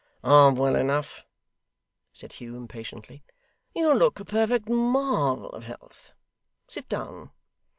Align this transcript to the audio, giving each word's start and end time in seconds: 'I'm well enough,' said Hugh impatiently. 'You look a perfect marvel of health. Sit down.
'I'm 0.23 0.55
well 0.55 0.75
enough,' 0.75 1.25
said 2.11 2.33
Hugh 2.33 2.55
impatiently. 2.57 3.23
'You 3.75 3.93
look 3.93 4.19
a 4.19 4.25
perfect 4.25 4.67
marvel 4.67 5.51
of 5.51 5.65
health. 5.65 6.13
Sit 6.67 6.89
down. 6.89 7.29